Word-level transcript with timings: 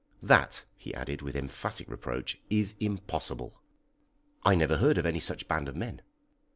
That," 0.23 0.65
he 0.75 0.95
added, 0.95 1.21
with 1.21 1.35
emphatic 1.35 1.87
reproach, 1.87 2.41
"is 2.49 2.73
impossible." 2.79 3.61
"I 4.43 4.55
never 4.55 4.77
heard 4.77 4.97
of 4.97 5.05
any 5.05 5.19
such 5.19 5.47
band 5.47 5.69
of 5.69 5.75
men." 5.75 6.01